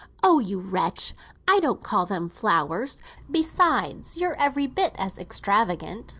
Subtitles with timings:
[0.23, 1.13] "Oh, you wretch!
[1.47, 3.03] I don't call them flowers.
[3.29, 6.09] Besides, you're every bit as extravagant.